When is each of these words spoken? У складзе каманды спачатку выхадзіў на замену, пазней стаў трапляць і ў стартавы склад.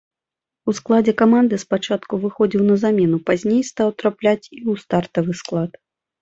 У 0.71 0.73
складзе 0.77 1.13
каманды 1.21 1.59
спачатку 1.63 2.19
выхадзіў 2.23 2.63
на 2.69 2.75
замену, 2.85 3.19
пазней 3.29 3.61
стаў 3.71 3.93
трапляць 4.01 4.45
і 4.49 4.57
ў 4.69 4.85
стартавы 4.87 5.31
склад. 5.45 5.71